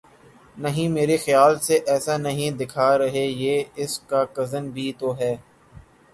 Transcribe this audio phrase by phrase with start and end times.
[0.57, 5.35] نہیں میرے خیال سے ایسا نہیں دکھا رہے یہ اس کا کزن بھی تو ہے